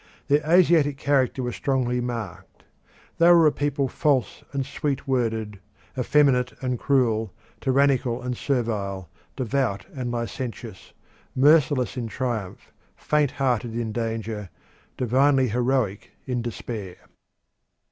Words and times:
Their 0.29 0.41
Asiatic 0.49 0.97
character 0.97 1.43
was 1.43 1.55
strongly 1.55 2.01
marked. 2.01 2.63
They 3.19 3.29
were 3.29 3.45
a 3.45 3.51
people 3.51 3.87
false 3.87 4.43
and 4.51 4.65
sweet 4.65 5.07
worded, 5.07 5.59
effeminate 5.95 6.53
and 6.59 6.79
cruel, 6.79 7.31
tyrannical 7.59 8.19
and 8.19 8.35
servile, 8.35 9.09
devout 9.35 9.85
and 9.93 10.09
licentious, 10.11 10.93
merciless 11.35 11.97
in 11.97 12.07
triumph, 12.07 12.73
faint 12.95 13.29
hearted 13.29 13.75
in 13.75 13.91
danger, 13.91 14.49
divinely 14.97 15.49
heroic 15.49 16.09
in 16.25 16.41
despair. 16.41 16.95